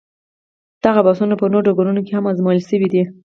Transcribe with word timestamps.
دغه 0.83 0.99
بحثونه 1.07 1.33
په 1.37 1.45
نورو 1.51 1.65
ډګرونو 1.67 2.01
کې 2.05 2.11
هم 2.17 2.25
ازمویل 2.31 2.61
شوي 2.69 2.87
دي. 2.93 3.03